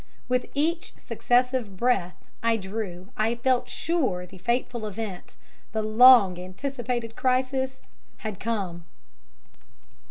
With 0.27 0.47
each 0.55 0.95
successive 0.97 1.77
breath 1.77 2.15
I 2.41 2.57
drew 2.57 3.09
I 3.15 3.35
felt 3.35 3.69
sure 3.69 4.25
the 4.25 4.39
fateful 4.39 4.87
event 4.87 5.35
the 5.73 5.83
long 5.83 6.39
anticipated 6.39 7.15
crisis 7.15 7.79
had 8.17 8.39
come. 8.39 8.85